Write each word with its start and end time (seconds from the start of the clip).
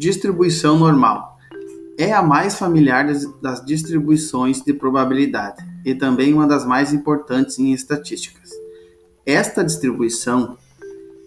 Distribuição 0.00 0.78
normal 0.78 1.36
é 1.98 2.10
a 2.10 2.22
mais 2.22 2.58
familiar 2.58 3.06
das 3.42 3.62
distribuições 3.62 4.62
de 4.62 4.72
probabilidade 4.72 5.62
e 5.84 5.94
também 5.94 6.32
uma 6.32 6.46
das 6.46 6.64
mais 6.64 6.94
importantes 6.94 7.58
em 7.58 7.74
estatísticas. 7.74 8.48
Esta 9.26 9.62
distribuição 9.62 10.56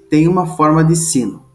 tem 0.10 0.28
uma 0.28 0.48
forma 0.57 0.84
de 0.84 0.96
sino. 0.96 1.46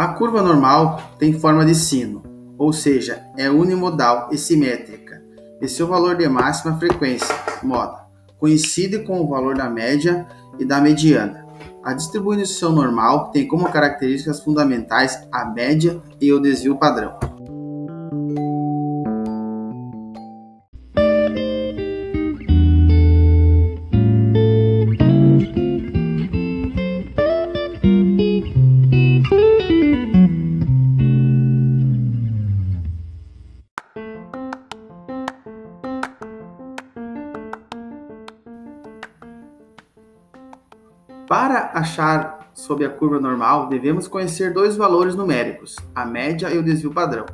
A 0.00 0.14
curva 0.14 0.40
normal 0.40 0.98
tem 1.18 1.38
forma 1.38 1.62
de 1.62 1.74
sino, 1.74 2.22
ou 2.56 2.72
seja, 2.72 3.22
é 3.36 3.50
unimodal 3.50 4.30
e 4.32 4.38
simétrica, 4.38 5.22
e 5.60 5.68
seu 5.68 5.86
valor 5.86 6.16
de 6.16 6.26
máxima 6.26 6.78
frequência, 6.78 7.34
moda, 7.62 8.06
coincide 8.38 9.00
com 9.00 9.20
o 9.20 9.28
valor 9.28 9.54
da 9.54 9.68
média 9.68 10.26
e 10.58 10.64
da 10.64 10.80
mediana. 10.80 11.44
A 11.84 11.92
distribuição 11.92 12.72
normal 12.72 13.30
tem 13.30 13.46
como 13.46 13.70
características 13.70 14.40
fundamentais 14.40 15.20
a 15.30 15.44
média 15.44 16.00
e 16.18 16.32
o 16.32 16.40
desvio 16.40 16.78
padrão. 16.78 17.29
Para 41.30 41.70
achar 41.74 42.50
sobre 42.52 42.84
a 42.84 42.90
curva 42.90 43.20
normal, 43.20 43.68
devemos 43.68 44.08
conhecer 44.08 44.52
dois 44.52 44.76
valores 44.76 45.14
numéricos, 45.14 45.76
a 45.94 46.04
média 46.04 46.52
e 46.52 46.58
o 46.58 46.62
desvio 46.62 46.92
padrão. 46.92 47.24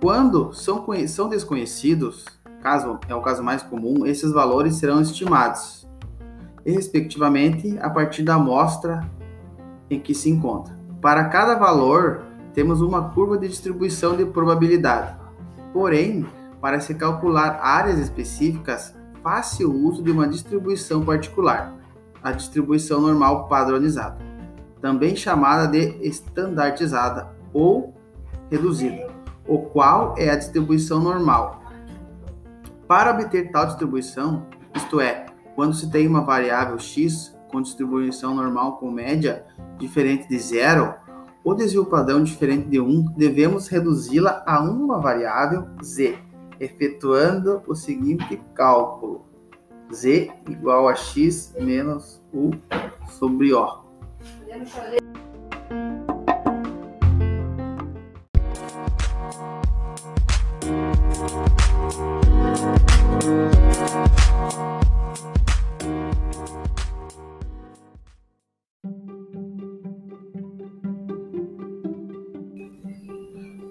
Quando 0.00 0.52
são, 0.52 0.86
são 1.08 1.28
desconhecidos, 1.28 2.24
caso 2.62 3.00
é 3.08 3.14
o 3.16 3.20
caso 3.20 3.42
mais 3.42 3.60
comum, 3.64 4.06
esses 4.06 4.30
valores 4.30 4.76
serão 4.76 5.00
estimados, 5.00 5.84
respectivamente, 6.64 7.76
a 7.80 7.90
partir 7.90 8.22
da 8.22 8.34
amostra 8.36 9.00
em 9.90 9.98
que 9.98 10.14
se 10.14 10.30
encontra. 10.30 10.78
Para 11.02 11.24
cada 11.24 11.56
valor, 11.56 12.22
temos 12.54 12.80
uma 12.80 13.10
curva 13.10 13.36
de 13.36 13.48
distribuição 13.48 14.16
de 14.16 14.26
probabilidade. 14.26 15.16
Porém, 15.72 16.24
para 16.60 16.78
se 16.78 16.94
calcular 16.94 17.58
áreas 17.60 17.98
específicas, 17.98 18.94
faça 19.24 19.64
o 19.64 19.74
uso 19.74 20.04
de 20.04 20.12
uma 20.12 20.28
distribuição 20.28 21.04
particular 21.04 21.82
a 22.24 22.32
distribuição 22.32 23.02
normal 23.02 23.46
padronizada, 23.48 24.16
também 24.80 25.14
chamada 25.14 25.68
de 25.68 25.98
estandardizada 26.00 27.28
ou 27.52 27.94
reduzida, 28.50 29.08
o 29.46 29.58
qual 29.58 30.14
é 30.16 30.30
a 30.30 30.36
distribuição 30.36 31.00
normal. 31.00 31.62
Para 32.88 33.10
obter 33.10 33.50
tal 33.52 33.66
distribuição, 33.66 34.46
isto 34.74 35.00
é, 35.00 35.26
quando 35.54 35.74
se 35.74 35.90
tem 35.90 36.08
uma 36.08 36.22
variável 36.22 36.78
x 36.78 37.36
com 37.52 37.60
distribuição 37.60 38.34
normal 38.34 38.78
com 38.78 38.90
média 38.90 39.44
diferente 39.78 40.26
de 40.26 40.38
zero, 40.38 40.94
ou 41.44 41.54
desvio 41.54 41.84
padrão 41.84 42.22
diferente 42.22 42.68
de 42.68 42.80
1, 42.80 43.12
devemos 43.16 43.68
reduzi-la 43.68 44.42
a 44.46 44.60
uma 44.60 44.98
variável 44.98 45.66
z, 45.82 46.18
efetuando 46.58 47.62
o 47.66 47.74
seguinte 47.74 48.40
cálculo 48.54 49.33
z 49.94 50.28
igual 50.48 50.88
a 50.88 50.96
x 50.96 51.54
menos 51.60 52.20
u 52.32 52.50
sobre 53.08 53.54
o. 53.54 53.84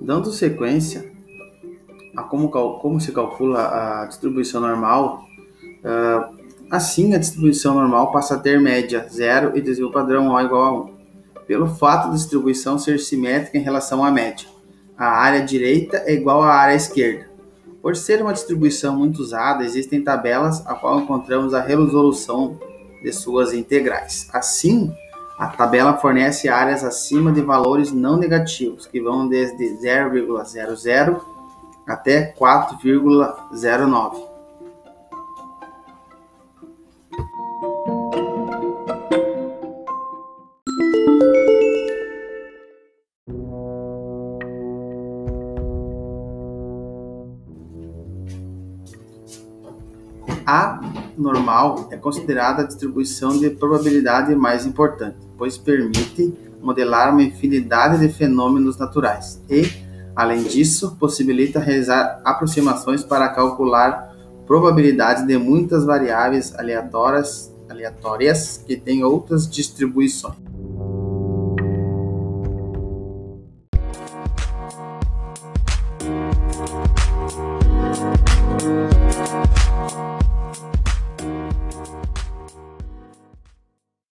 Dando 0.02 0.32
sequência 0.32 1.12
a 2.16 2.24
como, 2.24 2.50
como 2.50 3.00
se 3.00 3.12
calcula 3.12 4.02
a 4.02 4.06
distribuição 4.06 4.62
normal 4.62 5.33
assim, 6.70 7.14
a 7.14 7.18
distribuição 7.18 7.76
normal 7.76 8.12
passa 8.12 8.36
a 8.36 8.40
ter 8.40 8.60
média 8.60 9.08
zero 9.12 9.56
e 9.56 9.62
desvio 9.62 9.92
padrão 9.92 10.30
O 10.30 10.42
igual 10.42 10.64
a 10.64 10.84
1, 10.84 10.94
pelo 11.46 11.68
fato 11.68 12.08
da 12.08 12.16
distribuição 12.16 12.80
ser 12.80 13.00
simétrica 13.00 13.58
em 13.58 13.62
relação 13.62 14.04
à 14.04 14.12
média. 14.12 14.48
A 14.98 15.08
área 15.08 15.42
direita 15.42 16.04
é 16.06 16.14
igual 16.14 16.42
à 16.42 16.54
área 16.54 16.76
esquerda. 16.76 17.30
Por 17.82 17.96
ser 17.96 18.22
uma 18.22 18.32
distribuição 18.32 18.98
muito 18.98 19.22
usada, 19.22 19.66
existem 19.66 20.02
tabelas 20.02 20.66
a 20.66 20.74
qual 20.74 21.02
encontramos 21.02 21.54
a 21.54 21.62
resolução 21.62 22.58
de 23.04 23.12
suas 23.12 23.54
integrais. 23.54 24.30
Assim, 24.32 24.96
a 25.38 25.48
tabela 25.48 25.98
fornece 25.98 26.48
áreas 26.48 26.84
acima 26.84 27.32
de 27.32 27.42
valores 27.42 27.92
não 27.92 28.16
negativos, 28.16 28.86
que 28.86 29.02
vão 29.02 29.28
desde 29.28 29.78
0,00 29.78 31.20
até 31.86 32.34
4,09. 32.34 34.33
A 50.46 50.82
normal 51.18 51.88
é 51.92 51.98
considerada 51.98 52.64
a 52.64 52.66
distribuição 52.66 53.38
de 53.40 53.50
probabilidade 53.50 54.36
mais 54.36 54.66
importante, 54.66 55.18
pois 55.38 55.58
permite 55.58 56.34
modelar 56.62 57.12
uma 57.12 57.24
infinidade 57.24 58.00
de 58.00 58.12
fenômenos 58.12 58.78
naturais 58.78 59.42
e, 59.50 59.70
além 60.16 60.44
disso, 60.44 60.96
possibilita 61.00 61.60
realizar 61.60 62.22
aproximações 62.26 63.04
para 63.04 63.30
calcular 63.30 64.14
probabilidades 64.46 65.26
de 65.26 65.38
muitas 65.38 65.86
variáveis 65.86 66.54
aleatórias, 66.56 67.54
aleatórias 67.70 68.64
que 68.66 68.76
têm 68.76 69.04
outras 69.04 69.50
distribuições. 69.50 70.36